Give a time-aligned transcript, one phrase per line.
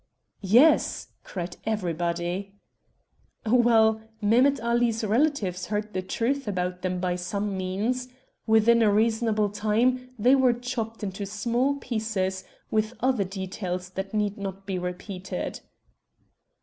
[0.41, 2.55] "Yes," cried everybody.
[3.45, 8.07] "Well, Mehemet Ali's relatives heard the truth about them by some means.
[8.47, 14.39] Within a reasonable time they were chopped into small pieces, with other details that need
[14.39, 15.59] not be repeated."